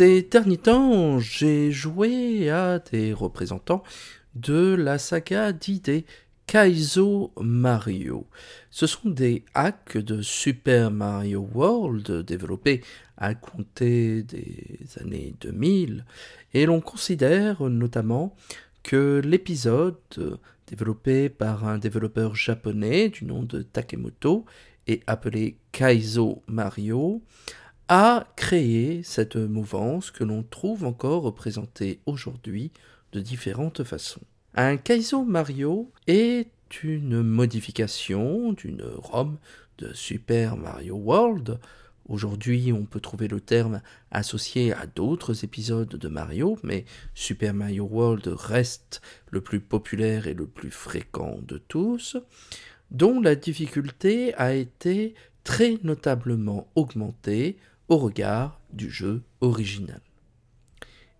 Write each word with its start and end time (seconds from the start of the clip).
Ces 0.00 0.22
derniers 0.22 0.56
temps, 0.56 1.18
j'ai 1.18 1.70
joué 1.72 2.48
à 2.48 2.78
des 2.78 3.12
représentants 3.12 3.82
de 4.34 4.74
la 4.74 4.96
saga 4.96 5.52
d'idées 5.52 6.06
Kaizo 6.46 7.32
Mario. 7.38 8.26
Ce 8.70 8.86
sont 8.86 9.10
des 9.10 9.44
hacks 9.52 9.98
de 9.98 10.22
Super 10.22 10.90
Mario 10.90 11.46
World 11.52 12.24
développés 12.24 12.80
à 13.18 13.34
compter 13.34 14.22
des 14.22 14.78
années 15.02 15.34
2000 15.42 16.06
et 16.54 16.64
l'on 16.64 16.80
considère 16.80 17.68
notamment 17.68 18.34
que 18.82 19.20
l'épisode 19.22 20.40
développé 20.66 21.28
par 21.28 21.68
un 21.68 21.76
développeur 21.76 22.34
japonais 22.34 23.10
du 23.10 23.26
nom 23.26 23.42
de 23.42 23.60
Takemoto 23.60 24.46
et 24.86 25.02
appelé 25.06 25.58
Kaizo 25.72 26.42
Mario 26.46 27.20
a 27.92 28.24
créé 28.36 29.02
cette 29.02 29.34
mouvance 29.34 30.12
que 30.12 30.22
l'on 30.22 30.44
trouve 30.44 30.84
encore 30.84 31.22
représentée 31.22 31.98
aujourd'hui 32.06 32.70
de 33.10 33.18
différentes 33.18 33.82
façons. 33.82 34.20
Un 34.54 34.76
Kaizo 34.76 35.24
Mario 35.24 35.90
est 36.06 36.52
une 36.84 37.20
modification 37.20 38.52
d'une 38.52 38.84
ROM 38.84 39.38
de 39.78 39.92
Super 39.92 40.56
Mario 40.56 40.94
World. 40.94 41.58
Aujourd'hui, 42.08 42.72
on 42.72 42.84
peut 42.84 43.00
trouver 43.00 43.26
le 43.26 43.40
terme 43.40 43.82
associé 44.12 44.72
à 44.72 44.86
d'autres 44.86 45.42
épisodes 45.42 45.88
de 45.88 46.08
Mario, 46.08 46.60
mais 46.62 46.84
Super 47.12 47.54
Mario 47.54 47.88
World 47.90 48.28
reste 48.28 49.02
le 49.32 49.40
plus 49.40 49.58
populaire 49.58 50.28
et 50.28 50.34
le 50.34 50.46
plus 50.46 50.70
fréquent 50.70 51.40
de 51.42 51.58
tous, 51.58 52.16
dont 52.92 53.20
la 53.20 53.34
difficulté 53.34 54.32
a 54.36 54.54
été 54.54 55.14
très 55.42 55.78
notablement 55.82 56.68
augmentée 56.76 57.56
regard 57.96 58.60
du 58.72 58.90
jeu 58.90 59.22
original. 59.40 60.00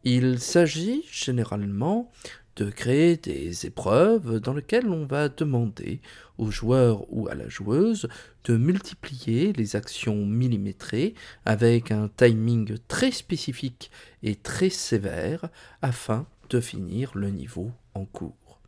Il 0.04 0.38
s'agit 0.38 1.04
généralement 1.10 2.10
de 2.56 2.70
créer 2.70 3.16
des 3.16 3.66
épreuves 3.66 4.40
dans 4.40 4.52
lesquelles 4.52 4.88
on 4.88 5.06
va 5.06 5.28
demander 5.28 6.00
au 6.38 6.50
joueur 6.50 7.06
ou 7.12 7.28
à 7.28 7.34
la 7.34 7.48
joueuse 7.48 8.08
de 8.44 8.56
multiplier 8.56 9.52
les 9.52 9.76
actions 9.76 10.26
millimétrées 10.26 11.14
avec 11.44 11.90
un 11.90 12.08
timing 12.08 12.76
très 12.88 13.12
spécifique 13.12 13.90
et 14.22 14.36
très 14.36 14.70
sévère 14.70 15.48
afin 15.82 16.26
de 16.48 16.60
finir 16.60 17.12
le 17.14 17.30
niveau 17.30 17.70
en 17.94 18.04
cours. 18.04 18.60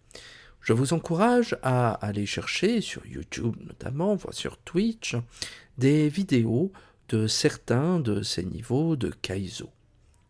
Je 0.60 0.72
vous 0.72 0.92
encourage 0.92 1.56
à 1.62 1.92
aller 1.94 2.24
chercher 2.24 2.80
sur 2.80 3.04
YouTube 3.06 3.56
notamment, 3.66 4.14
voire 4.14 4.34
sur 4.34 4.58
Twitch, 4.58 5.16
des 5.76 6.08
vidéos 6.08 6.72
certains 7.26 8.00
de 8.00 8.22
ces 8.22 8.44
niveaux 8.44 8.96
de 8.96 9.10
Kaizo. 9.22 9.70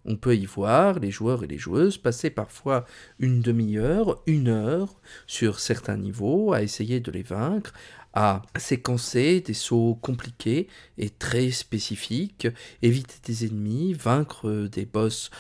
On 0.05 0.17
peut 0.17 0.37
y 0.37 0.47
voir 0.47 0.99
les 0.99 1.13
joueurs 1.13 1.45
et 1.45 1.47
les 1.47 1.59
joueuses 1.59 1.97
passer 1.97 2.31
parfois 2.31 2.85
une 3.21 3.41
demi-heure, 3.41 4.21
une 4.27 4.49
heure 4.49 5.01
sur 5.27 5.61
certains 5.61 5.97
niveaux 5.97 6.53
à 6.53 6.63
essayer 6.63 6.99
de 6.99 7.13
les 7.13 7.23
vaincre, 7.23 7.73
à 8.13 8.43
séquencer 8.59 9.41
des 9.41 9.55
sauts 9.55 9.99
compliqués 10.03 10.69
et 10.99 11.09
très 11.09 11.51
spécifiques, 11.51 12.49
éviter 12.83 13.15
des 13.25 13.47
ennemis, 13.47 13.95
vaincre 13.95 14.69
des 14.71 14.85
boss 14.85 15.31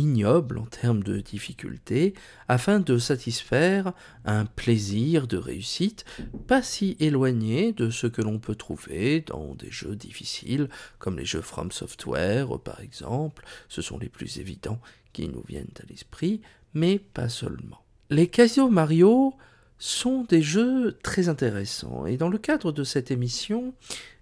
ignoble 0.00 0.58
en 0.58 0.66
termes 0.66 1.02
de 1.02 1.20
difficulté, 1.20 2.14
afin 2.48 2.80
de 2.80 2.98
satisfaire 2.98 3.92
un 4.24 4.46
plaisir 4.46 5.26
de 5.26 5.36
réussite 5.36 6.04
pas 6.46 6.62
si 6.62 6.96
éloigné 7.00 7.72
de 7.72 7.90
ce 7.90 8.06
que 8.06 8.22
l'on 8.22 8.38
peut 8.38 8.54
trouver 8.54 9.20
dans 9.20 9.54
des 9.54 9.70
jeux 9.70 9.96
difficiles, 9.96 10.68
comme 10.98 11.18
les 11.18 11.24
jeux 11.24 11.42
From 11.42 11.70
Software 11.70 12.58
par 12.58 12.80
exemple, 12.80 13.44
ce 13.68 13.82
sont 13.82 13.98
les 13.98 14.08
plus 14.08 14.38
évidents 14.38 14.80
qui 15.12 15.28
nous 15.28 15.44
viennent 15.46 15.74
à 15.80 15.86
l'esprit, 15.88 16.40
mais 16.74 16.98
pas 16.98 17.28
seulement. 17.28 17.84
Les 18.10 18.28
Casio 18.28 18.68
Mario 18.68 19.34
sont 19.78 20.24
des 20.24 20.42
jeux 20.42 20.98
très 21.02 21.28
intéressants, 21.28 22.06
et 22.06 22.16
dans 22.16 22.28
le 22.28 22.38
cadre 22.38 22.72
de 22.72 22.84
cette 22.84 23.10
émission, 23.10 23.74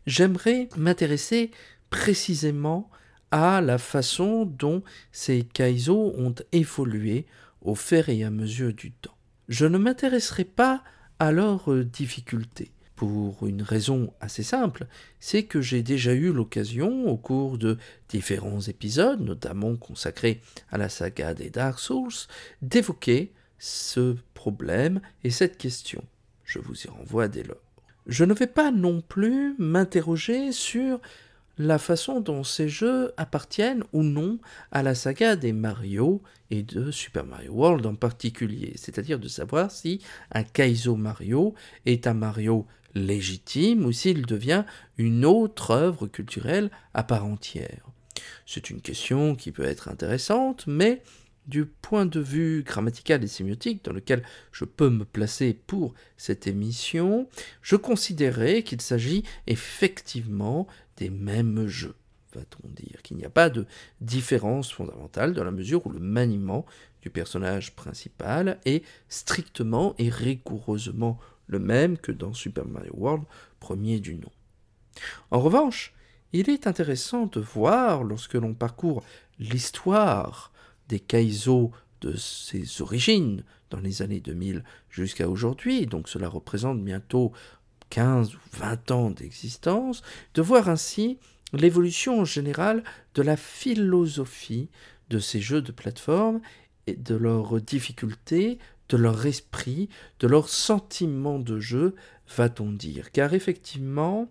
j'aimerais 0.06 0.68
m'intéresser 0.76 1.50
précisément 1.90 2.90
à 3.30 3.60
la 3.60 3.78
façon 3.78 4.44
dont 4.44 4.82
ces 5.12 5.44
kaizo 5.44 6.14
ont 6.16 6.34
évolué 6.52 7.26
au 7.62 7.74
fur 7.74 8.08
et 8.08 8.24
à 8.24 8.30
mesure 8.30 8.72
du 8.72 8.92
temps. 8.92 9.16
Je 9.48 9.66
ne 9.66 9.78
m'intéresserai 9.78 10.44
pas 10.44 10.82
à 11.18 11.32
leurs 11.32 11.84
difficultés, 11.84 12.70
pour 12.98 13.46
une 13.46 13.62
raison 13.62 14.12
assez 14.20 14.42
simple, 14.42 14.88
c'est 15.20 15.44
que 15.44 15.60
j'ai 15.60 15.84
déjà 15.84 16.12
eu 16.14 16.32
l'occasion, 16.32 17.06
au 17.06 17.16
cours 17.16 17.56
de 17.56 17.78
différents 18.08 18.60
épisodes, 18.60 19.20
notamment 19.20 19.76
consacrés 19.76 20.40
à 20.72 20.78
la 20.78 20.88
saga 20.88 21.32
des 21.32 21.48
Dark 21.48 21.78
Souls, 21.78 22.26
d'évoquer 22.60 23.32
ce 23.60 24.16
problème 24.34 25.00
et 25.22 25.30
cette 25.30 25.58
question. 25.58 26.02
Je 26.44 26.58
vous 26.58 26.74
y 26.82 26.88
renvoie 26.88 27.28
dès 27.28 27.44
lors. 27.44 27.62
Je 28.08 28.24
ne 28.24 28.34
vais 28.34 28.48
pas 28.48 28.72
non 28.72 29.00
plus 29.00 29.54
m'interroger 29.58 30.50
sur 30.50 31.00
la 31.58 31.78
façon 31.78 32.20
dont 32.20 32.44
ces 32.44 32.68
jeux 32.68 33.12
appartiennent 33.16 33.84
ou 33.92 34.02
non 34.02 34.38
à 34.70 34.82
la 34.82 34.94
saga 34.94 35.36
des 35.36 35.52
Mario 35.52 36.22
et 36.50 36.62
de 36.62 36.90
Super 36.90 37.24
Mario 37.24 37.52
World 37.52 37.84
en 37.86 37.94
particulier, 37.94 38.72
c'est-à-dire 38.76 39.18
de 39.18 39.28
savoir 39.28 39.70
si 39.70 40.00
un 40.32 40.44
Kaizo 40.44 40.96
Mario 40.96 41.54
est 41.84 42.06
un 42.06 42.14
Mario 42.14 42.66
légitime 42.94 43.84
ou 43.84 43.92
s'il 43.92 44.24
devient 44.24 44.64
une 44.96 45.24
autre 45.24 45.72
œuvre 45.72 46.06
culturelle 46.06 46.70
à 46.94 47.02
part 47.02 47.24
entière. 47.24 47.90
C'est 48.46 48.70
une 48.70 48.80
question 48.80 49.36
qui 49.36 49.52
peut 49.52 49.64
être 49.64 49.88
intéressante, 49.88 50.64
mais 50.66 51.02
du 51.48 51.64
point 51.64 52.04
de 52.06 52.20
vue 52.20 52.62
grammatical 52.62 53.24
et 53.24 53.28
sémiotique 53.28 53.84
dans 53.84 53.92
lequel 53.92 54.22
je 54.52 54.64
peux 54.64 54.90
me 54.90 55.04
placer 55.04 55.54
pour 55.54 55.94
cette 56.18 56.46
émission, 56.46 57.26
je 57.62 57.76
considérais 57.76 58.62
qu'il 58.62 58.82
s'agit 58.82 59.24
effectivement 59.46 60.66
des 60.98 61.10
mêmes 61.10 61.66
jeux, 61.66 61.94
va-t-on 62.34 62.68
dire, 62.68 63.00
qu'il 63.02 63.16
n'y 63.16 63.24
a 63.24 63.30
pas 63.30 63.48
de 63.48 63.66
différence 64.00 64.70
fondamentale 64.70 65.32
dans 65.32 65.44
la 65.44 65.50
mesure 65.50 65.86
où 65.86 65.90
le 65.90 66.00
maniement 66.00 66.66
du 67.00 67.08
personnage 67.08 67.74
principal 67.74 68.58
est 68.66 68.84
strictement 69.08 69.94
et 69.98 70.10
rigoureusement 70.10 71.18
le 71.46 71.58
même 71.58 71.96
que 71.96 72.12
dans 72.12 72.34
Super 72.34 72.66
Mario 72.66 72.92
World, 72.94 73.24
premier 73.60 74.00
du 74.00 74.16
nom. 74.16 74.30
En 75.30 75.40
revanche, 75.40 75.94
il 76.32 76.50
est 76.50 76.66
intéressant 76.66 77.26
de 77.26 77.40
voir, 77.40 78.04
lorsque 78.04 78.34
l'on 78.34 78.52
parcourt 78.52 79.02
l'histoire 79.38 80.52
des 80.88 81.00
Kaizo 81.00 81.70
de 82.00 82.14
ses 82.16 82.82
origines 82.82 83.44
dans 83.70 83.80
les 83.80 84.02
années 84.02 84.20
2000 84.20 84.64
jusqu'à 84.90 85.28
aujourd'hui, 85.28 85.86
donc 85.86 86.08
cela 86.08 86.28
représente 86.28 86.82
bientôt 86.82 87.32
15 87.90 88.34
ou 88.34 88.38
20 88.52 88.90
ans 88.90 89.10
d'existence, 89.10 90.02
de 90.34 90.42
voir 90.42 90.68
ainsi 90.68 91.18
l'évolution 91.52 92.20
en 92.20 92.24
général 92.24 92.82
de 93.14 93.22
la 93.22 93.36
philosophie 93.36 94.68
de 95.10 95.18
ces 95.18 95.40
jeux 95.40 95.62
de 95.62 95.72
plateforme 95.72 96.40
et 96.86 96.94
de 96.94 97.14
leurs 97.14 97.60
difficultés, 97.60 98.58
de 98.88 98.96
leur 98.96 99.26
esprit, 99.26 99.88
de 100.20 100.26
leur 100.26 100.48
sentiment 100.48 101.38
de 101.38 101.58
jeu, 101.58 101.94
va-t-on 102.36 102.72
dire. 102.72 103.10
Car 103.10 103.34
effectivement, 103.34 104.30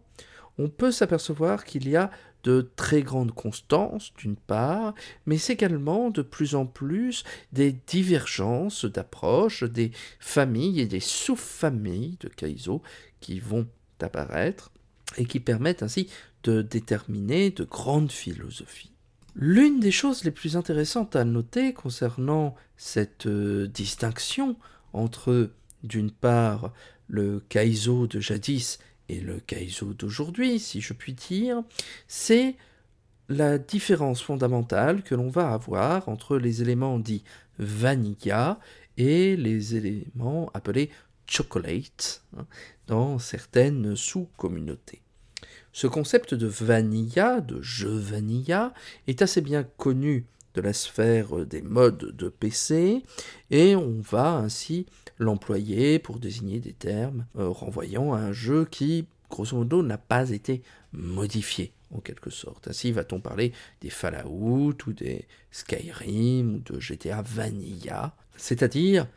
on 0.57 0.69
peut 0.69 0.91
s'apercevoir 0.91 1.65
qu'il 1.65 1.87
y 1.87 1.95
a 1.95 2.11
de 2.43 2.71
très 2.75 3.01
grande 3.01 3.33
constance 3.33 4.13
d'une 4.17 4.37
part, 4.37 4.93
mais 5.25 5.37
également 5.47 6.09
de 6.09 6.21
plus 6.21 6.55
en 6.55 6.65
plus 6.65 7.23
des 7.51 7.73
divergences 7.73 8.85
d'approche 8.85 9.63
des 9.63 9.91
familles 10.19 10.79
et 10.79 10.85
des 10.85 11.01
sous-familles 11.01 12.17
de 12.21 12.29
Kaizo 12.29 12.81
vont 13.35 13.67
apparaître 14.01 14.71
et 15.17 15.25
qui 15.25 15.39
permettent 15.39 15.83
ainsi 15.83 16.09
de 16.43 16.61
déterminer 16.61 17.49
de 17.51 17.63
grandes 17.63 18.11
philosophies. 18.11 18.91
L'une 19.35 19.79
des 19.79 19.91
choses 19.91 20.23
les 20.23 20.31
plus 20.31 20.57
intéressantes 20.57 21.15
à 21.15 21.23
noter 21.23 21.73
concernant 21.73 22.55
cette 22.75 23.27
euh, 23.27 23.67
distinction 23.67 24.55
entre 24.93 25.51
d'une 25.83 26.11
part 26.11 26.73
le 27.07 27.43
kaizo 27.47 28.07
de 28.07 28.19
jadis 28.19 28.79
et 29.09 29.19
le 29.19 29.39
kaizo 29.39 29.93
d'aujourd'hui, 29.93 30.59
si 30.59 30.81
je 30.81 30.93
puis 30.93 31.13
dire, 31.13 31.63
c'est 32.07 32.55
la 33.29 33.57
différence 33.57 34.21
fondamentale 34.21 35.03
que 35.03 35.15
l'on 35.15 35.29
va 35.29 35.53
avoir 35.53 36.09
entre 36.09 36.37
les 36.37 36.61
éléments 36.61 36.97
dits 36.99 37.23
vanilla 37.59 38.59
et 38.97 39.35
les 39.35 39.75
éléments 39.75 40.49
appelés 40.53 40.89
chocolate 41.27 42.23
hein, 42.37 42.45
dans 42.87 43.19
certaines 43.19 43.95
sous-communautés. 43.95 45.01
Ce 45.73 45.85
concept 45.85 46.33
de 46.33 46.47
vanilla, 46.47 47.41
de 47.41 47.61
jeu 47.61 47.95
vanilla, 47.95 48.73
est 49.07 49.21
assez 49.21 49.41
bien 49.41 49.63
connu 49.63 50.25
de 50.55 50.61
la 50.61 50.73
sphère 50.73 51.45
des 51.45 51.61
modes 51.61 52.15
de 52.15 52.29
PC, 52.29 53.03
et 53.51 53.75
on 53.75 54.01
va 54.01 54.37
ainsi 54.37 54.87
l'employer 55.19 55.99
pour 55.99 56.19
désigner 56.19 56.59
des 56.59 56.73
termes 56.73 57.27
euh, 57.37 57.49
renvoyant 57.49 58.13
à 58.13 58.17
un 58.17 58.31
jeu 58.31 58.65
qui, 58.65 59.05
grosso 59.29 59.55
modo, 59.55 59.83
n'a 59.83 59.99
pas 59.99 60.31
été 60.31 60.63
modifié 60.93 61.73
en 61.93 61.99
quelque 61.99 62.31
sorte. 62.31 62.67
Ainsi 62.67 62.91
va-t-on 62.91 63.19
parler 63.19 63.53
des 63.81 63.91
Fallout 63.91 64.75
ou 64.87 64.93
des 64.93 65.27
Skyrim 65.51 66.55
ou 66.55 66.59
de 66.59 66.79
GTA 66.79 67.21
Vanilla, 67.21 68.15
c'est-à-dire 68.35 69.07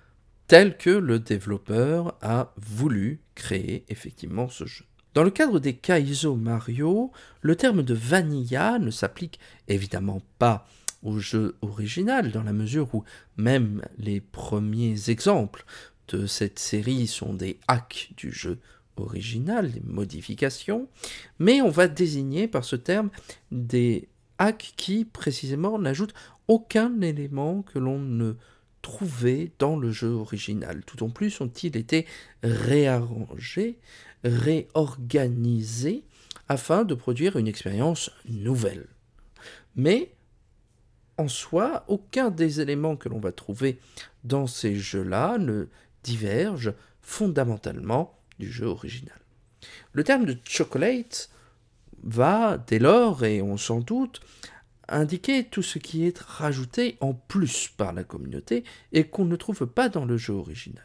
tel 0.50 0.76
que 0.76 0.90
le 0.90 1.20
développeur 1.20 2.18
a 2.22 2.52
voulu 2.56 3.20
créer 3.36 3.84
effectivement 3.88 4.48
ce 4.48 4.64
jeu. 4.64 4.84
Dans 5.14 5.22
le 5.22 5.30
cadre 5.30 5.60
des 5.60 5.74
Kaizo 5.76 6.34
Mario, 6.34 7.12
le 7.40 7.54
terme 7.54 7.84
de 7.84 7.94
vanilla 7.94 8.80
ne 8.80 8.90
s'applique 8.90 9.38
évidemment 9.68 10.22
pas 10.40 10.66
au 11.04 11.20
jeu 11.20 11.54
original, 11.62 12.32
dans 12.32 12.42
la 12.42 12.52
mesure 12.52 12.92
où 12.96 13.04
même 13.36 13.82
les 13.96 14.20
premiers 14.20 15.08
exemples 15.08 15.64
de 16.08 16.26
cette 16.26 16.58
série 16.58 17.06
sont 17.06 17.32
des 17.32 17.60
hacks 17.68 18.10
du 18.16 18.32
jeu 18.32 18.58
original, 18.96 19.70
des 19.70 19.82
modifications, 19.84 20.88
mais 21.38 21.62
on 21.62 21.70
va 21.70 21.86
désigner 21.86 22.48
par 22.48 22.64
ce 22.64 22.74
terme 22.74 23.10
des 23.52 24.08
hacks 24.38 24.72
qui 24.76 25.04
précisément 25.04 25.78
n'ajoutent 25.78 26.14
aucun 26.48 27.00
élément 27.02 27.62
que 27.62 27.78
l'on 27.78 28.00
ne 28.00 28.34
dans 29.58 29.76
le 29.76 29.90
jeu 29.90 30.08
original. 30.08 30.82
Tout 30.84 31.02
en 31.02 31.10
plus 31.10 31.40
ont-ils 31.40 31.76
été 31.76 32.06
réarrangés, 32.42 33.78
réorganisés, 34.24 36.04
afin 36.48 36.84
de 36.84 36.94
produire 36.94 37.36
une 37.36 37.48
expérience 37.48 38.10
nouvelle? 38.28 38.86
Mais 39.76 40.12
en 41.16 41.28
soi, 41.28 41.84
aucun 41.88 42.30
des 42.30 42.60
éléments 42.60 42.96
que 42.96 43.08
l'on 43.08 43.20
va 43.20 43.32
trouver 43.32 43.78
dans 44.24 44.46
ces 44.46 44.74
jeux-là 44.74 45.38
ne 45.38 45.68
diverge 46.02 46.72
fondamentalement 47.02 48.18
du 48.38 48.50
jeu 48.50 48.66
original. 48.66 49.18
Le 49.92 50.04
terme 50.04 50.24
de 50.24 50.36
chocolate 50.44 51.30
va, 52.02 52.56
dès 52.66 52.78
lors, 52.78 53.24
et 53.24 53.42
on 53.42 53.56
s'en 53.58 53.80
doute, 53.80 54.20
indiquer 54.90 55.44
tout 55.44 55.62
ce 55.62 55.78
qui 55.78 56.06
est 56.06 56.18
rajouté 56.18 56.96
en 57.00 57.14
plus 57.14 57.68
par 57.76 57.92
la 57.92 58.04
communauté 58.04 58.64
et 58.92 59.04
qu'on 59.04 59.24
ne 59.24 59.36
trouve 59.36 59.66
pas 59.66 59.88
dans 59.88 60.04
le 60.04 60.16
jeu 60.16 60.34
original. 60.34 60.84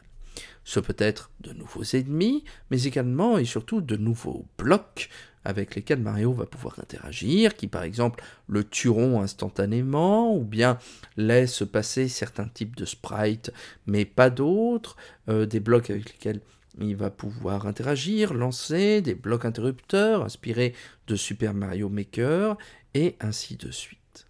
Ce 0.64 0.80
peut 0.80 0.96
être 0.98 1.32
de 1.42 1.54
nouveaux 1.54 1.84
ennemis, 1.84 2.44
mais 2.72 2.84
également 2.84 3.38
et 3.38 3.46
surtout 3.46 3.82
de 3.82 3.96
nouveaux 3.96 4.46
blocs 4.58 5.10
avec 5.46 5.76
lesquels 5.76 6.02
Mario 6.02 6.34
va 6.34 6.48
pouvoir 6.48 6.80
interagir, 6.80 7.56
qui 7.56 7.68
par 7.68 7.84
exemple 7.84 8.24
le 8.48 8.64
tueront 8.64 9.22
instantanément, 9.22 10.36
ou 10.36 10.44
bien 10.44 10.80
laissent 11.18 11.64
passer 11.72 12.08
certains 12.08 12.48
types 12.48 12.76
de 12.76 12.86
sprites, 12.86 13.52
mais 13.86 14.06
pas 14.06 14.32
d'autres, 14.32 14.98
euh, 15.30 15.46
des 15.46 15.60
blocs 15.60 15.92
avec 15.92 16.12
lesquels 16.12 16.42
il 16.80 16.96
va 16.96 17.10
pouvoir 17.10 17.68
interagir, 17.68 18.34
lancer 18.34 19.02
des 19.02 19.16
blocs 19.16 19.46
interrupteurs 19.46 20.24
inspirés 20.24 20.74
de 21.08 21.16
Super 21.16 21.54
Mario 21.54 21.90
Maker, 21.90 22.58
et 22.94 23.16
ainsi 23.20 23.58
de 23.58 23.72
suite. 23.72 24.28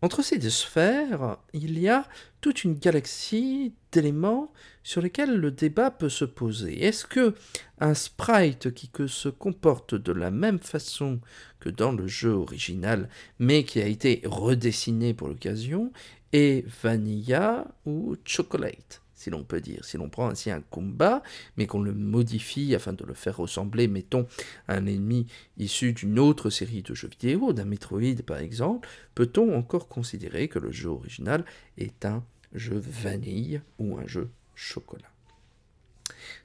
Entre 0.00 0.22
ces 0.22 0.38
deux 0.38 0.50
sphères, 0.50 1.38
il 1.52 1.78
y 1.78 1.88
a 1.88 2.08
toute 2.40 2.64
une 2.64 2.74
galaxie 2.74 3.72
d'éléments 3.92 4.52
sur 4.82 5.00
lesquels 5.00 5.36
le 5.36 5.52
débat 5.52 5.92
peut 5.92 6.08
se 6.08 6.24
poser. 6.24 6.84
Est-ce 6.84 7.06
que 7.06 7.36
un 7.78 7.94
sprite 7.94 8.74
qui 8.74 8.90
se 9.06 9.28
comporte 9.28 9.94
de 9.94 10.12
la 10.12 10.32
même 10.32 10.58
façon 10.58 11.20
que 11.60 11.68
dans 11.68 11.92
le 11.92 12.08
jeu 12.08 12.32
original, 12.32 13.08
mais 13.38 13.62
qui 13.62 13.80
a 13.80 13.86
été 13.86 14.22
redessiné 14.24 15.14
pour 15.14 15.28
l'occasion, 15.28 15.92
est 16.32 16.66
vanilla 16.82 17.68
ou 17.86 18.16
chocolate? 18.24 19.01
Si 19.22 19.30
l'on 19.30 19.44
peut 19.44 19.60
dire. 19.60 19.84
Si 19.84 19.96
l'on 19.96 20.08
prend 20.08 20.28
ainsi 20.28 20.50
un 20.50 20.60
combat, 20.60 21.22
mais 21.56 21.66
qu'on 21.66 21.80
le 21.80 21.92
modifie 21.92 22.74
afin 22.74 22.92
de 22.92 23.04
le 23.04 23.14
faire 23.14 23.36
ressembler, 23.36 23.86
mettons, 23.86 24.26
à 24.66 24.74
un 24.74 24.86
ennemi 24.86 25.26
issu 25.58 25.92
d'une 25.92 26.18
autre 26.18 26.50
série 26.50 26.82
de 26.82 26.92
jeux 26.92 27.08
vidéo, 27.08 27.52
d'un 27.52 27.64
Metroid 27.64 28.22
par 28.26 28.38
exemple, 28.38 28.88
peut-on 29.14 29.56
encore 29.56 29.86
considérer 29.86 30.48
que 30.48 30.58
le 30.58 30.72
jeu 30.72 30.88
original 30.88 31.44
est 31.78 32.04
un 32.04 32.24
jeu 32.52 32.82
vanille 32.84 33.62
ou 33.78 33.96
un 33.96 34.06
jeu 34.06 34.28
chocolat? 34.56 35.12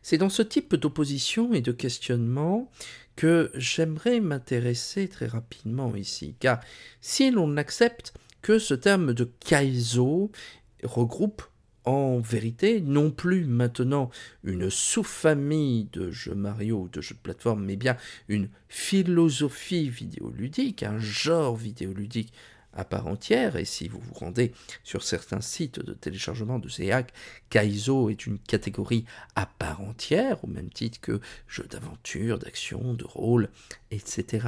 C'est 0.04 0.20
dans 0.20 0.30
ce 0.30 0.44
type 0.44 0.76
d'opposition 0.76 1.54
et 1.54 1.62
de 1.62 1.72
questionnement 1.72 2.72
que 3.16 3.52
j'aimerais 3.56 4.20
m'intéresser 4.20 5.08
très 5.08 5.26
rapidement 5.26 5.96
ici, 5.96 6.36
car 6.40 6.60
si 7.02 7.32
l'on 7.32 7.58
accepte 7.58 8.14
que 8.44 8.60
ce 8.60 8.76
terme 8.76 9.14
de 9.14 9.24
kaizo 9.40 10.32
regroupe 10.84 11.42
en 11.88 12.20
vérité 12.20 12.82
non 12.82 13.12
plus 13.12 13.46
maintenant 13.46 14.10
une 14.44 14.70
sous-famille 14.70 15.88
de 15.94 16.12
jeux 16.12 16.36
Mario 16.36 16.82
ou 16.82 16.90
de 16.90 17.00
jeux 17.00 17.16
de 17.16 17.22
plateforme, 17.22 17.64
mais 17.64 17.78
bien 17.78 17.96
une 18.28 18.50
philosophie 18.68 19.90
vidéoludique, 19.90 20.84
un 20.84 21.00
genre 21.00 21.56
vidéoludique 21.56 22.34
à 22.74 22.84
part 22.84 23.08
entière, 23.08 23.56
et 23.56 23.64
si 23.64 23.88
vous 23.88 24.00
vous 24.00 24.14
rendez 24.14 24.52
sur 24.84 25.02
certains 25.02 25.40
sites 25.40 25.80
de 25.80 25.94
téléchargement 25.94 26.60
de 26.60 26.68
ces 26.68 26.92
hacks, 26.92 27.14
Kaizo 27.50 28.10
est 28.10 28.28
une 28.28 28.38
catégorie 28.38 29.06
à 29.36 29.46
part 29.46 29.82
entière, 29.82 30.44
au 30.44 30.48
même 30.48 30.70
titre 30.70 31.00
que 31.00 31.22
jeux 31.48 31.68
d'aventure, 31.70 32.38
d'action, 32.38 32.94
de 32.96 33.06
rôle, 33.06 33.50
etc. 33.92 34.46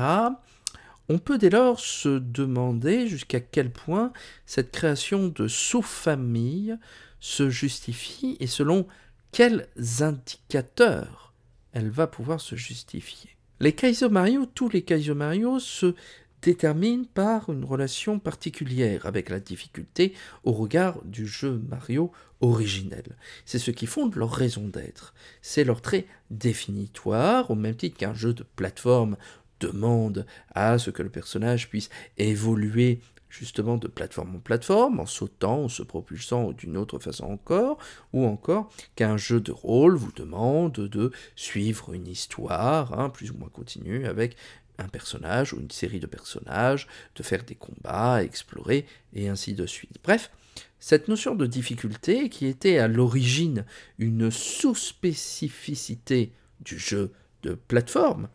On 1.07 1.17
peut 1.17 1.37
dès 1.37 1.49
lors 1.49 1.79
se 1.79 2.19
demander 2.19 3.07
jusqu'à 3.07 3.39
quel 3.39 3.71
point 3.71 4.11
cette 4.45 4.71
création 4.71 5.29
de 5.29 5.47
sous-famille 5.47 6.77
se 7.19 7.49
justifie 7.49 8.37
et 8.39 8.47
selon 8.47 8.87
quels 9.31 9.67
indicateurs 9.99 11.33
elle 11.73 11.89
va 11.89 12.07
pouvoir 12.07 12.41
se 12.41 12.55
justifier. 12.55 13.29
Les 13.59 13.73
Kaizo 13.73 14.09
Mario, 14.09 14.45
tous 14.45 14.69
les 14.69 14.83
Kaizo 14.83 15.15
Mario 15.15 15.59
se 15.59 15.93
déterminent 16.41 17.05
par 17.13 17.49
une 17.49 17.65
relation 17.65 18.19
particulière 18.19 19.05
avec 19.05 19.29
la 19.29 19.39
difficulté 19.39 20.13
au 20.43 20.53
regard 20.53 21.03
du 21.03 21.27
jeu 21.27 21.61
Mario 21.69 22.11
originel. 22.41 23.17
C'est 23.45 23.59
ce 23.59 23.71
qui 23.71 23.85
fonde 23.85 24.15
leur 24.15 24.31
raison 24.31 24.67
d'être. 24.67 25.13
C'est 25.41 25.65
leur 25.65 25.81
trait 25.81 26.07
définitoire, 26.31 27.51
au 27.51 27.55
même 27.55 27.75
titre 27.75 27.97
qu'un 27.97 28.13
jeu 28.13 28.33
de 28.33 28.43
plateforme 28.55 29.17
demande 29.59 30.25
à 30.53 30.77
ce 30.77 30.89
que 30.89 31.03
le 31.03 31.09
personnage 31.09 31.69
puisse 31.69 31.89
évoluer 32.17 32.99
justement 33.29 33.77
de 33.77 33.87
plateforme 33.87 34.35
en 34.35 34.39
plateforme, 34.39 34.99
en 34.99 35.05
sautant, 35.05 35.63
en 35.63 35.69
se 35.69 35.83
propulsant 35.83 36.51
d'une 36.51 36.77
autre 36.77 36.99
façon 36.99 37.25
encore, 37.25 37.77
ou 38.11 38.25
encore 38.25 38.71
qu'un 38.95 39.17
jeu 39.17 39.39
de 39.39 39.51
rôle 39.51 39.95
vous 39.95 40.11
demande 40.11 40.73
de 40.73 41.11
suivre 41.35 41.93
une 41.93 42.07
histoire, 42.07 42.99
hein, 42.99 43.09
plus 43.09 43.31
ou 43.31 43.37
moins 43.37 43.49
continue, 43.49 44.07
avec 44.07 44.35
un 44.79 44.87
personnage 44.87 45.53
ou 45.53 45.59
une 45.59 45.71
série 45.71 45.99
de 45.99 46.07
personnages, 46.07 46.87
de 47.15 47.23
faire 47.23 47.43
des 47.43 47.55
combats, 47.55 48.23
explorer, 48.23 48.85
et 49.13 49.27
ainsi 49.27 49.53
de 49.53 49.65
suite. 49.65 49.97
Bref, 50.03 50.31
cette 50.79 51.09
notion 51.09 51.35
de 51.35 51.45
difficulté, 51.45 52.29
qui 52.29 52.47
était 52.47 52.79
à 52.79 52.87
l'origine 52.87 53.65
une 53.97 54.31
sous-spécificité 54.31 56.31
du 56.61 56.79
jeu 56.79 57.11
de 57.43 57.53
plateforme, 57.53 58.29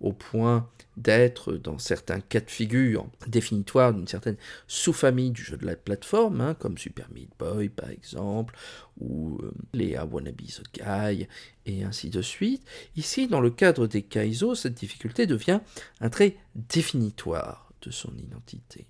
au 0.00 0.12
point 0.12 0.68
d'être, 0.96 1.52
dans 1.52 1.78
certains 1.78 2.20
cas 2.20 2.40
de 2.40 2.50
figure, 2.50 3.06
définitoire 3.26 3.92
d'une 3.92 4.08
certaine 4.08 4.36
sous-famille 4.66 5.30
du 5.30 5.42
jeu 5.42 5.56
de 5.56 5.66
la 5.66 5.76
plateforme, 5.76 6.40
hein, 6.40 6.54
comme 6.54 6.78
Super 6.78 7.08
Meat 7.12 7.30
Boy 7.38 7.68
par 7.68 7.90
exemple, 7.90 8.56
ou 8.98 9.38
euh, 9.42 9.52
les 9.72 9.98
Wannabe 9.98 10.36
the 10.36 10.62
Guy, 10.74 11.28
et 11.66 11.84
ainsi 11.84 12.10
de 12.10 12.22
suite. 12.22 12.64
Ici, 12.96 13.28
dans 13.28 13.40
le 13.40 13.50
cadre 13.50 13.86
des 13.86 14.02
Kaizo, 14.02 14.54
cette 14.54 14.74
difficulté 14.74 15.26
devient 15.26 15.60
un 16.00 16.08
trait 16.08 16.36
définitoire 16.54 17.70
de 17.82 17.90
son 17.90 18.12
identité. 18.16 18.86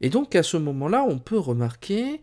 Et 0.00 0.10
donc 0.10 0.34
à 0.34 0.42
ce 0.42 0.56
moment-là, 0.56 1.04
on 1.08 1.18
peut 1.18 1.38
remarquer 1.38 2.20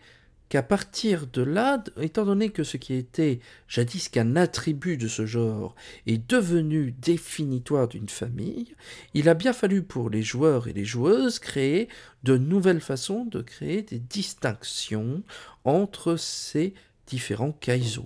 qu'à 0.52 0.64
partir 0.64 1.28
de 1.28 1.44
là, 1.44 1.82
étant 2.02 2.26
donné 2.26 2.50
que 2.50 2.66
ce 2.66 2.76
qui 2.76 2.94
était 2.96 3.40
jadis 3.70 4.10
qu'un 4.10 4.36
attribut 4.36 4.98
de 4.98 5.08
ce 5.08 5.26
genre 5.26 5.76
est 6.08 6.30
devenu 6.30 6.92
définitoire 6.92 7.88
d'une 7.88 8.10
famille, 8.10 8.76
il 9.14 9.30
a 9.30 9.34
bien 9.34 9.54
fallu 9.54 9.82
pour 9.82 10.10
les 10.10 10.24
joueurs 10.24 10.68
et 10.68 10.74
les 10.74 10.84
joueuses 10.84 11.40
créer 11.40 11.88
de 12.24 12.38
nouvelles 12.38 12.82
façons 12.82 13.24
de 13.24 13.42
créer 13.42 13.82
des 13.82 14.00
distinctions 14.00 15.24
entre 15.64 16.18
ces 16.18 16.74
différents 17.08 17.54
kaizo. 17.54 18.06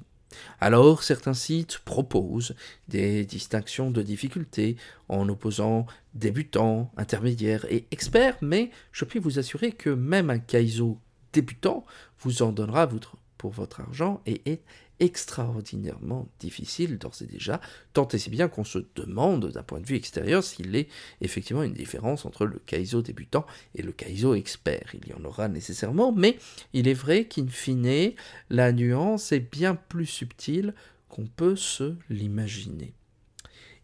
Alors 0.61 1.01
certains 1.01 1.33
sites 1.33 1.79
proposent 1.79 2.53
des 2.87 3.25
distinctions 3.25 3.89
de 3.89 4.03
difficulté 4.03 4.75
en 5.09 5.27
opposant 5.29 5.87
débutants, 6.13 6.91
intermédiaires 6.95 7.65
et 7.71 7.87
experts, 7.89 8.37
mais 8.41 8.69
je 8.91 9.03
puis 9.03 9.17
vous 9.17 9.39
assurer 9.39 9.71
que 9.71 9.89
même 9.89 10.29
un 10.29 10.37
Kaizo 10.37 10.99
débutant 11.35 11.85
vous 12.19 12.41
en 12.41 12.51
donnera 12.51 12.89
pour 13.37 13.51
votre 13.51 13.81
argent 13.81 14.21
et 14.25 14.41
est 14.45 14.61
extraordinairement 15.01 16.29
difficile 16.39 16.97
d'ores 16.97 17.21
et 17.21 17.25
déjà, 17.25 17.59
tant 17.91 18.07
et 18.07 18.17
si 18.17 18.29
bien 18.29 18.47
qu'on 18.47 18.63
se 18.63 18.79
demande 18.95 19.51
d'un 19.51 19.61
point 19.61 19.81
de 19.81 19.85
vue 19.85 19.97
extérieur 19.97 20.41
s'il 20.41 20.73
est 20.75 20.87
effectivement 21.19 21.63
une 21.63 21.73
différence 21.73 22.25
entre 22.25 22.45
le 22.45 22.59
Kaizo 22.65 23.01
débutant 23.01 23.45
et 23.75 23.81
le 23.81 23.91
Kaizo 23.91 24.35
expert. 24.35 24.93
Il 24.93 25.09
y 25.09 25.13
en 25.13 25.25
aura 25.25 25.49
nécessairement, 25.49 26.13
mais 26.13 26.37
il 26.71 26.87
est 26.87 26.93
vrai 26.93 27.25
qu'in 27.25 27.47
fine, 27.47 28.13
la 28.49 28.71
nuance 28.71 29.33
est 29.33 29.51
bien 29.51 29.75
plus 29.75 30.05
subtile 30.05 30.73
qu'on 31.09 31.27
peut 31.27 31.57
se 31.57 31.95
l'imaginer. 32.09 32.93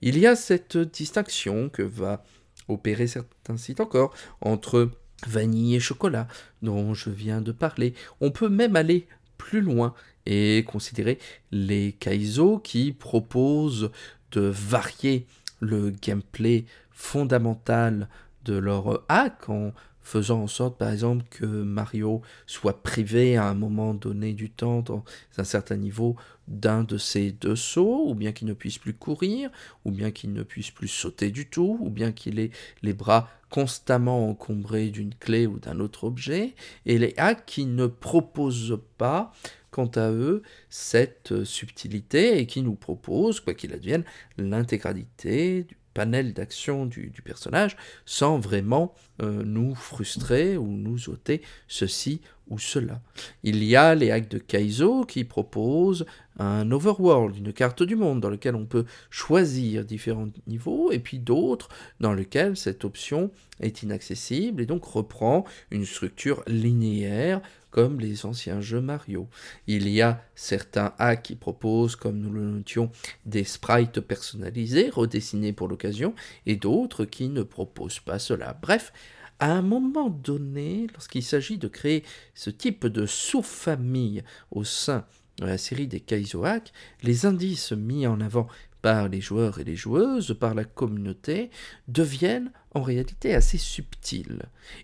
Il 0.01 0.17
y 0.17 0.25
a 0.25 0.37
cette 0.37 0.77
distinction 0.77 1.69
que 1.69 1.83
va 1.83 2.23
opérer 2.69 3.07
certains 3.07 3.57
sites 3.57 3.81
encore 3.81 4.15
entre 4.39 4.91
vanille 5.27 5.75
et 5.75 5.79
chocolat 5.79 6.27
dont 6.61 6.93
je 6.93 7.09
viens 7.09 7.41
de 7.41 7.51
parler. 7.51 7.93
On 8.19 8.31
peut 8.31 8.49
même 8.49 8.75
aller 8.75 9.07
plus 9.37 9.61
loin 9.61 9.93
et 10.25 10.63
considérer 10.67 11.19
les 11.51 11.93
Kaizo 11.93 12.59
qui 12.59 12.91
proposent 12.91 13.91
de 14.31 14.41
varier 14.41 15.25
le 15.59 15.89
gameplay 15.89 16.65
fondamental 16.91 18.07
de 18.45 18.55
leur 18.55 19.03
hack 19.09 19.49
en 19.49 19.73
faisant 20.01 20.41
en 20.43 20.47
sorte 20.47 20.77
par 20.77 20.91
exemple 20.91 21.25
que 21.29 21.45
Mario 21.45 22.21
soit 22.45 22.83
privé 22.83 23.37
à 23.37 23.47
un 23.47 23.53
moment 23.53 23.93
donné 23.93 24.33
du 24.33 24.49
temps 24.49 24.81
dans 24.81 25.03
un 25.37 25.43
certain 25.43 25.77
niveau 25.77 26.15
d'un 26.47 26.83
de 26.83 26.97
ses 26.97 27.31
deux 27.31 27.55
sauts, 27.55 28.09
ou 28.09 28.15
bien 28.15 28.31
qu'il 28.31 28.47
ne 28.47 28.53
puisse 28.53 28.77
plus 28.77 28.93
courir, 28.93 29.49
ou 29.85 29.91
bien 29.91 30.11
qu'il 30.11 30.33
ne 30.33 30.43
puisse 30.43 30.71
plus 30.71 30.87
sauter 30.87 31.31
du 31.31 31.47
tout, 31.47 31.77
ou 31.79 31.89
bien 31.89 32.11
qu'il 32.11 32.39
ait 32.39 32.51
les 32.81 32.93
bras 32.93 33.29
constamment 33.49 34.29
encombrés 34.29 34.89
d'une 34.89 35.13
clé 35.13 35.47
ou 35.47 35.59
d'un 35.59 35.79
autre 35.79 36.03
objet, 36.03 36.55
et 36.85 36.97
les 36.97 37.13
hacks 37.17 37.45
qui 37.45 37.65
ne 37.65 37.87
proposent 37.87 38.79
pas 38.97 39.31
quant 39.71 39.91
à 39.95 40.11
eux, 40.11 40.43
cette 40.69 41.45
subtilité 41.45 42.39
et 42.39 42.45
qui 42.45 42.61
nous 42.61 42.75
propose, 42.75 43.39
quoi 43.39 43.53
qu'il 43.53 43.73
advienne, 43.73 44.03
l'intégralité 44.37 45.63
du 45.63 45.77
panel 45.93 46.33
d'action 46.33 46.85
du, 46.85 47.11
personnage 47.23 47.77
sans 48.05 48.39
vraiment 48.39 48.93
euh, 49.21 49.43
nous 49.43 49.75
frustrer 49.75 50.57
ou 50.57 50.67
nous 50.67 51.09
ôter 51.09 51.41
ceci 51.67 52.21
ou 52.49 52.59
cela. 52.59 53.01
Il 53.43 53.63
y 53.63 53.75
a 53.75 53.95
les 53.95 54.11
hacks 54.11 54.29
de 54.29 54.37
Kaizo 54.37 55.05
qui 55.05 55.23
proposent 55.23 56.05
un 56.41 56.71
overworld, 56.71 57.37
une 57.37 57.53
carte 57.53 57.83
du 57.83 57.95
monde 57.95 58.21
dans 58.21 58.29
lequel 58.29 58.55
on 58.55 58.65
peut 58.65 58.85
choisir 59.09 59.85
différents 59.85 60.29
niveaux, 60.47 60.91
et 60.91 60.99
puis 60.99 61.19
d'autres 61.19 61.69
dans 61.99 62.13
lesquels 62.13 62.57
cette 62.57 62.85
option 62.85 63.31
est 63.59 63.83
inaccessible 63.83 64.61
et 64.61 64.65
donc 64.65 64.83
reprend 64.85 65.45
une 65.69 65.85
structure 65.85 66.43
linéaire 66.47 67.41
comme 67.69 67.99
les 67.99 68.25
anciens 68.25 68.59
jeux 68.59 68.81
Mario. 68.81 69.27
Il 69.67 69.87
y 69.87 70.01
a 70.01 70.21
certains 70.35 70.93
hacks 70.97 71.23
qui 71.23 71.35
proposent, 71.35 71.95
comme 71.95 72.19
nous 72.19 72.31
le 72.31 72.41
notions, 72.41 72.91
des 73.25 73.45
sprites 73.45 74.01
personnalisés, 74.01 74.89
redessinés 74.89 75.53
pour 75.53 75.67
l'occasion, 75.69 76.13
et 76.45 76.57
d'autres 76.57 77.05
qui 77.05 77.29
ne 77.29 77.43
proposent 77.43 78.01
pas 78.01 78.19
cela. 78.19 78.57
Bref, 78.61 78.91
à 79.39 79.53
un 79.53 79.61
moment 79.61 80.09
donné, 80.09 80.87
lorsqu'il 80.93 81.23
s'agit 81.23 81.57
de 81.57 81.67
créer 81.67 82.03
ce 82.35 82.49
type 82.49 82.85
de 82.85 83.05
sous-famille 83.05 84.23
au 84.51 84.63
sein 84.63 85.05
de 85.39 85.45
la 85.45 85.57
série 85.57 85.87
des 85.87 85.99
Kaizo 85.99 86.43
Hacks, 86.43 86.71
les 87.03 87.25
indices 87.25 87.71
mis 87.71 88.05
en 88.07 88.21
avant 88.21 88.47
par 88.81 89.09
les 89.09 89.21
joueurs 89.21 89.59
et 89.59 89.63
les 89.63 89.75
joueuses, 89.75 90.35
par 90.39 90.55
la 90.55 90.63
communauté, 90.63 91.49
deviennent 91.87 92.51
en 92.73 92.81
réalité 92.81 93.35
assez 93.35 93.57
subtils, 93.57 94.43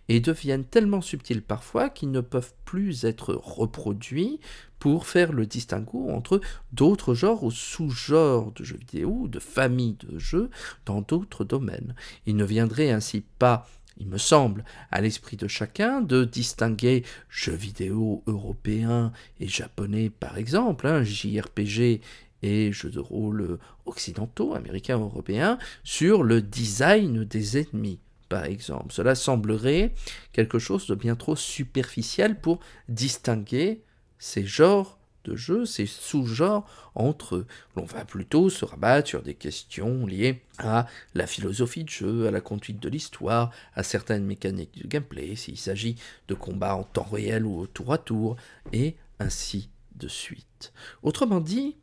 et 0.10 0.20
deviennent 0.20 0.66
tellement 0.66 1.02
subtils 1.02 1.42
parfois 1.42 1.90
qu'ils 1.90 2.12
ne 2.12 2.22
peuvent 2.22 2.54
plus 2.66 3.06
être 3.06 3.34
reproduits 3.34 4.40
pour 4.80 5.08
faire 5.08 5.32
le 5.32 5.46
distinguo 5.46 6.10
entre 6.12 6.42
d'autres 6.74 7.14
genres 7.14 7.44
ou 7.44 7.52
sous-genres 7.52 8.52
de 8.52 8.64
jeux 8.64 8.78
vidéo 8.78 9.28
de 9.28 9.40
familles 9.40 9.98
de 10.08 10.20
jeux 10.20 10.50
dans 10.86 11.02
d'autres 11.02 11.46
domaines. 11.46 11.96
Il 12.26 12.36
ne 12.36 12.46
viendrait 12.46 12.92
ainsi 12.92 13.24
pas 13.40 13.68
il 14.00 14.08
me 14.08 14.18
semble, 14.18 14.64
à 14.92 15.02
l'esprit 15.02 15.38
de 15.38 15.48
chacun 15.48 16.02
de 16.02 16.24
distinguer 16.24 17.04
jeux 17.30 17.56
vidéo 17.56 18.24
européens 18.28 19.12
et 19.40 19.48
japonais 19.48 20.10
par 20.10 20.38
exemple, 20.38 20.88
hein, 20.88 21.04
JRPG 21.04 22.02
et 22.44 22.72
jeux 22.72 22.90
de 22.90 23.00
rôle 23.00 23.60
occidentaux, 23.86 24.54
américains, 24.54 25.00
européens, 25.00 25.58
sur 25.84 26.24
le 26.24 26.42
design 26.42 27.24
des 27.24 27.58
ennemis, 27.58 28.00
par 28.30 28.46
exemple. 28.46 28.94
Cela 28.94 29.16
semblerait 29.16 29.94
quelque 30.34 30.60
chose 30.60 30.88
de 30.88 30.96
bien 30.96 31.16
trop 31.16 31.36
superficiel 31.36 32.40
pour 32.40 32.60
distinguer 32.90 33.82
ces 34.20 34.46
genres 34.46 34.97
de 35.28 35.36
jeux, 35.36 35.66
ces 35.66 35.86
sous-genres 35.86 36.66
entre 36.96 37.36
eux. 37.36 37.48
L'on 37.76 37.86
va 37.86 38.06
plutôt 38.06 38.50
se 38.50 38.66
rabattre 38.66 39.08
sur 39.08 39.22
des 39.22 39.36
questions 39.36 40.06
liées 40.06 40.42
à 40.58 40.88
la 41.14 41.28
philosophie 41.28 41.84
de 41.84 41.90
jeu, 41.90 42.28
à 42.28 42.32
la 42.32 42.42
conduite 42.42 42.80
de 42.80 42.90
l'histoire, 42.90 43.52
à 43.76 43.84
certaines 43.84 44.26
mécaniques 44.26 44.82
de 44.82 44.88
gameplay, 44.88 45.36
s'il 45.36 45.58
s'agit 45.58 45.96
de 46.28 46.34
combats 46.34 46.76
en 46.76 46.84
temps 46.84 47.08
réel 47.12 47.46
ou 47.46 47.60
au 47.60 47.68
tour 47.68 47.94
à 47.94 47.98
tour, 47.98 48.36
et 48.74 48.96
ainsi 49.20 49.70
de 49.96 50.08
suite. 50.08 50.74
Autrement 51.04 51.42
dit, 51.42 51.76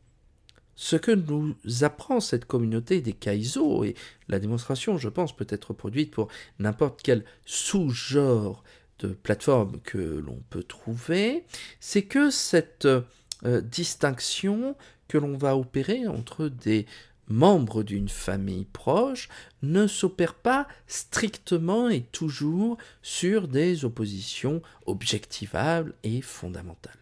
ce 0.75 0.97
que 0.97 1.11
nous 1.11 1.55
apprend 1.81 2.19
cette 2.19 2.45
communauté 2.45 3.01
des 3.01 3.13
Kaizo, 3.13 3.83
et 3.83 3.95
la 4.27 4.39
démonstration, 4.39 4.97
je 4.97 5.09
pense, 5.09 5.35
peut 5.35 5.47
être 5.49 5.73
produite 5.73 6.11
pour 6.11 6.27
n'importe 6.59 7.01
quel 7.01 7.23
sous-genre 7.45 8.63
de 8.99 9.09
plateforme 9.09 9.79
que 9.81 9.97
l'on 9.97 10.41
peut 10.49 10.63
trouver, 10.63 11.43
c'est 11.79 12.03
que 12.03 12.29
cette 12.29 12.87
euh, 13.43 13.61
distinction 13.61 14.75
que 15.07 15.17
l'on 15.17 15.37
va 15.37 15.57
opérer 15.57 16.07
entre 16.07 16.47
des 16.47 16.85
membres 17.27 17.83
d'une 17.83 18.09
famille 18.09 18.65
proche 18.65 19.29
ne 19.63 19.87
s'opère 19.87 20.35
pas 20.35 20.67
strictement 20.87 21.89
et 21.89 22.01
toujours 22.01 22.77
sur 23.01 23.47
des 23.47 23.83
oppositions 23.83 24.61
objectivables 24.85 25.93
et 26.03 26.21
fondamentales. 26.21 26.97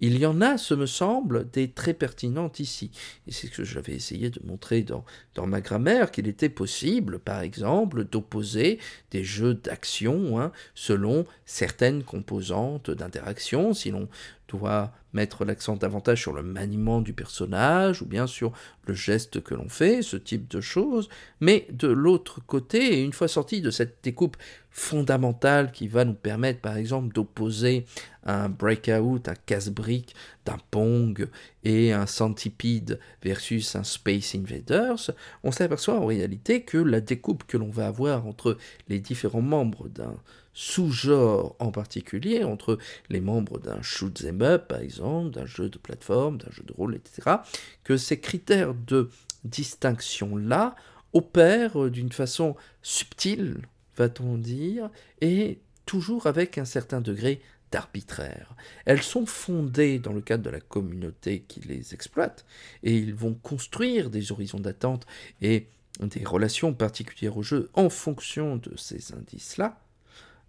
Il 0.00 0.18
y 0.18 0.26
en 0.26 0.40
a, 0.40 0.58
ce 0.58 0.74
me 0.74 0.86
semble, 0.86 1.48
des 1.50 1.70
très 1.70 1.94
pertinentes 1.94 2.58
ici. 2.58 2.90
Et 3.26 3.32
c'est 3.32 3.46
ce 3.46 3.52
que 3.52 3.64
j'avais 3.64 3.94
essayé 3.94 4.28
de 4.28 4.40
montrer 4.44 4.82
dans, 4.82 5.04
dans 5.34 5.46
ma 5.46 5.60
grammaire, 5.60 6.10
qu'il 6.10 6.26
était 6.26 6.48
possible, 6.48 7.20
par 7.20 7.40
exemple, 7.40 8.04
d'opposer 8.04 8.80
des 9.12 9.24
jeux 9.24 9.54
d'action 9.54 10.40
hein, 10.40 10.52
selon 10.74 11.26
certaines 11.46 12.02
composantes 12.02 12.90
d'interaction, 12.90 13.72
si 13.72 13.92
l'on 13.92 14.08
doit 14.48 14.92
mettre 15.12 15.44
l'accent 15.44 15.76
davantage 15.76 16.20
sur 16.20 16.32
le 16.32 16.42
maniement 16.42 17.00
du 17.00 17.12
personnage 17.12 18.02
ou 18.02 18.06
bien 18.06 18.26
sur 18.26 18.52
le 18.86 18.94
geste 18.94 19.42
que 19.42 19.54
l'on 19.54 19.68
fait, 19.68 20.02
ce 20.02 20.16
type 20.16 20.48
de 20.48 20.60
choses. 20.60 21.08
Mais 21.40 21.66
de 21.70 21.88
l'autre 21.88 22.40
côté, 22.44 23.02
une 23.02 23.12
fois 23.12 23.28
sorti 23.28 23.62
de 23.62 23.70
cette 23.70 23.98
découpe 24.02 24.36
fondamentale 24.70 25.70
qui 25.70 25.86
va 25.86 26.04
nous 26.04 26.14
permettre 26.14 26.60
par 26.60 26.76
exemple 26.76 27.14
d'opposer 27.14 27.86
un 28.24 28.48
breakout, 28.48 29.28
un 29.28 29.34
casse-brique 29.46 30.16
d'un 30.44 30.58
Pong 30.72 31.28
et 31.62 31.92
un 31.92 32.06
Centipede 32.06 32.98
versus 33.22 33.76
un 33.76 33.84
Space 33.84 34.34
Invaders, 34.34 35.12
on 35.44 35.52
s'aperçoit 35.52 35.94
en 35.94 36.06
réalité 36.06 36.62
que 36.62 36.78
la 36.78 37.00
découpe 37.00 37.44
que 37.44 37.56
l'on 37.56 37.70
va 37.70 37.86
avoir 37.86 38.26
entre 38.26 38.58
les 38.88 38.98
différents 38.98 39.42
membres 39.42 39.88
d'un 39.88 40.16
sous-genre 40.54 41.56
en 41.58 41.72
particulier, 41.72 42.44
entre 42.44 42.78
les 43.10 43.20
membres 43.20 43.58
d'un 43.58 43.82
shoot 43.82 44.24
'em 44.24 44.40
up 44.42 44.68
par 44.68 44.80
exemple, 44.80 45.30
d'un 45.30 45.46
jeu 45.46 45.68
de 45.68 45.78
plateforme, 45.78 46.38
d'un 46.38 46.50
jeu 46.50 46.62
de 46.62 46.72
rôle, 46.72 46.94
etc., 46.94 47.38
que 47.82 47.96
ces 47.96 48.20
critères 48.20 48.74
de 48.74 49.10
distinction-là 49.44 50.74
opèrent 51.12 51.90
d'une 51.90 52.12
façon 52.12 52.56
subtile, 52.82 53.58
va-t-on 53.96 54.38
dire, 54.38 54.90
et 55.20 55.58
toujours 55.86 56.26
avec 56.26 56.58
un 56.58 56.64
certain 56.64 57.00
degré 57.00 57.40
d'arbitraire. 57.70 58.54
Elles 58.84 59.02
sont 59.02 59.26
fondées 59.26 59.98
dans 59.98 60.12
le 60.12 60.20
cadre 60.20 60.44
de 60.44 60.50
la 60.50 60.60
communauté 60.60 61.44
qui 61.46 61.60
les 61.60 61.94
exploite, 61.94 62.44
et 62.82 62.96
ils 62.96 63.14
vont 63.14 63.34
construire 63.34 64.10
des 64.10 64.32
horizons 64.32 64.60
d'attente 64.60 65.06
et 65.42 65.68
des 66.00 66.24
relations 66.24 66.72
particulières 66.74 67.36
au 67.36 67.42
jeu 67.42 67.70
en 67.74 67.90
fonction 67.90 68.56
de 68.56 68.76
ces 68.76 69.12
indices-là, 69.14 69.80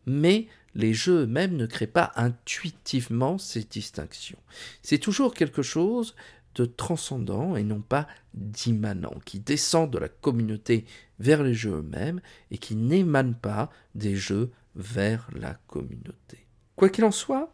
mais 0.05 0.47
les 0.73 0.93
jeux 0.93 1.23
eux-mêmes 1.23 1.55
ne 1.55 1.65
créent 1.65 1.87
pas 1.87 2.11
intuitivement 2.15 3.37
ces 3.37 3.63
distinctions. 3.63 4.39
C'est 4.81 4.97
toujours 4.97 5.33
quelque 5.33 5.61
chose 5.61 6.15
de 6.55 6.65
transcendant 6.65 7.55
et 7.55 7.63
non 7.63 7.81
pas 7.81 8.07
d'immanent, 8.33 9.13
qui 9.25 9.39
descend 9.39 9.91
de 9.91 9.97
la 9.97 10.09
communauté 10.09 10.85
vers 11.19 11.43
les 11.43 11.53
jeux 11.53 11.77
eux-mêmes 11.77 12.21
et 12.51 12.57
qui 12.57 12.75
n'émane 12.75 13.35
pas 13.35 13.69
des 13.93 14.15
jeux 14.15 14.51
vers 14.75 15.29
la 15.33 15.53
communauté. 15.67 16.45
Quoi 16.75 16.89
qu'il 16.89 17.05
en 17.05 17.11
soit, 17.11 17.53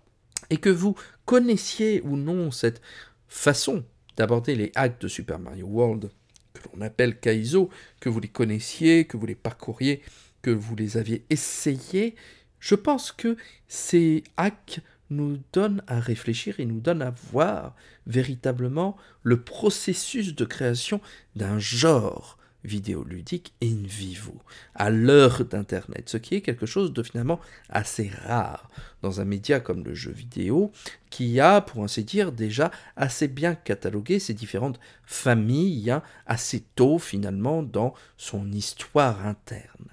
et 0.49 0.57
que 0.57 0.69
vous 0.69 0.95
connaissiez 1.25 2.01
ou 2.01 2.17
non 2.17 2.51
cette 2.51 2.81
façon 3.27 3.85
d'aborder 4.17 4.55
les 4.55 4.71
hacks 4.75 4.99
de 4.99 5.07
Super 5.07 5.39
Mario 5.39 5.67
World, 5.67 6.11
que 6.53 6.61
l'on 6.73 6.81
appelle 6.81 7.19
Kaizo, 7.19 7.69
que 7.99 8.09
vous 8.09 8.19
les 8.19 8.27
connaissiez, 8.27 9.05
que 9.05 9.17
vous 9.17 9.25
les 9.25 9.35
parcouriez, 9.35 10.01
que 10.41 10.51
vous 10.51 10.75
les 10.75 10.97
aviez 10.97 11.25
essayés, 11.29 12.15
je 12.61 12.75
pense 12.75 13.11
que 13.11 13.35
ces 13.67 14.23
hacks 14.37 14.79
nous 15.09 15.39
donnent 15.51 15.83
à 15.87 15.99
réfléchir 15.99 16.61
et 16.61 16.65
nous 16.65 16.79
donnent 16.79 17.01
à 17.01 17.13
voir 17.31 17.75
véritablement 18.07 18.95
le 19.23 19.41
processus 19.41 20.33
de 20.33 20.45
création 20.45 21.01
d'un 21.35 21.59
genre 21.59 22.37
vidéoludique 22.63 23.53
in 23.63 23.83
vivo, 23.83 24.35
à 24.75 24.91
l'heure 24.91 25.45
d'Internet, 25.45 26.09
ce 26.09 26.17
qui 26.17 26.35
est 26.35 26.41
quelque 26.41 26.67
chose 26.67 26.93
de 26.93 27.01
finalement 27.01 27.39
assez 27.69 28.11
rare 28.25 28.69
dans 29.01 29.19
un 29.19 29.25
média 29.25 29.59
comme 29.59 29.83
le 29.83 29.95
jeu 29.95 30.11
vidéo, 30.11 30.71
qui 31.09 31.39
a, 31.39 31.61
pour 31.61 31.83
ainsi 31.83 32.03
dire, 32.03 32.31
déjà 32.31 32.71
assez 32.95 33.27
bien 33.27 33.55
catalogué 33.55 34.19
ses 34.19 34.35
différentes 34.35 34.79
familles 35.05 35.89
hein, 35.89 36.03
assez 36.27 36.63
tôt 36.75 36.99
finalement 36.99 37.63
dans 37.63 37.95
son 38.15 38.51
histoire 38.51 39.25
interne. 39.25 39.87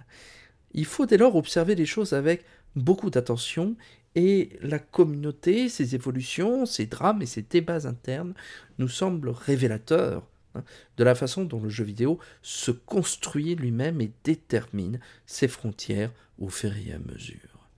Il 0.73 0.85
faut 0.85 1.07
dès 1.07 1.17
lors 1.17 1.37
observer 1.37 1.75
les 1.75 1.87
choses 1.87 2.13
avec 2.13 2.45
beaucoup 2.81 3.11
d'attention 3.11 3.77
et 4.15 4.59
la 4.61 4.79
communauté, 4.79 5.69
ses 5.69 5.95
évolutions, 5.95 6.67
ses 6.67 6.87
drames 6.87 7.23
et 7.23 7.27
ses 7.27 7.43
débats 7.43 7.87
internes 7.87 8.35
nous 8.79 8.89
semblent 8.89 9.31
révélateurs 9.31 10.27
hein, 10.55 10.65
de 10.97 11.05
la 11.05 11.15
façon 11.15 11.45
dont 11.45 11.61
le 11.61 11.69
jeu 11.69 11.85
vidéo 11.85 12.19
se 12.43 12.71
construit 12.71 13.55
lui-même 13.55 14.01
et 14.01 14.13
détermine 14.25 14.99
ses 15.27 15.49
frontières 15.49 16.13
au 16.39 16.49
fur 16.49 16.73
et 16.77 16.93
à 16.93 16.99
mesure. 16.99 17.69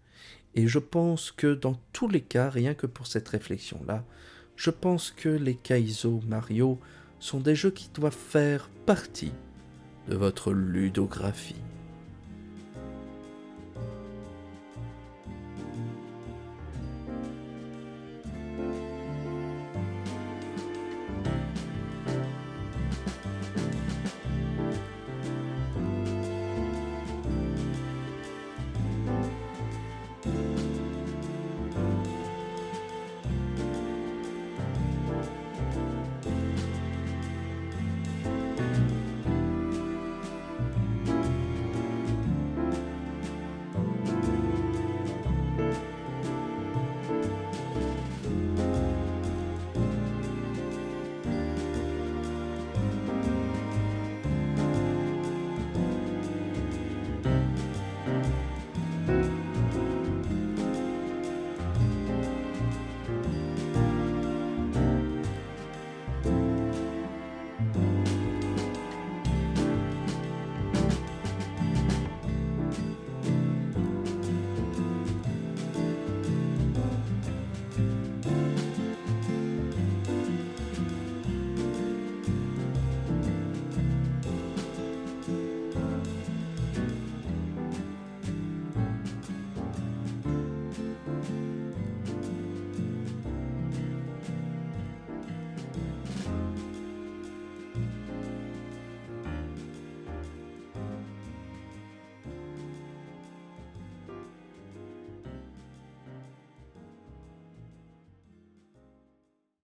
Et 0.54 0.66
je 0.66 0.78
pense 0.78 1.30
que 1.30 1.54
dans 1.54 1.80
tous 1.92 2.08
les 2.08 2.22
cas, 2.22 2.50
rien 2.50 2.74
que 2.74 2.86
pour 2.86 3.06
cette 3.06 3.28
réflexion-là, 3.28 4.04
je 4.56 4.70
pense 4.70 5.10
que 5.10 5.28
les 5.28 5.54
Kaizo 5.54 6.20
Mario 6.26 6.78
sont 7.18 7.40
des 7.40 7.54
jeux 7.54 7.70
qui 7.70 7.88
doivent 7.94 8.16
faire 8.16 8.68
partie 8.86 9.32
de 10.08 10.16
votre 10.16 10.52
ludographie. 10.52 11.69